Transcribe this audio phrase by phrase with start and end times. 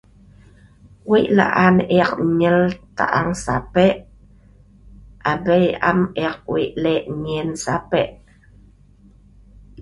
[1.09, 2.59] Wei laan ek enyel
[2.97, 3.85] ta'ang sape,
[5.31, 8.01] abei am ek wei lek en'yen sape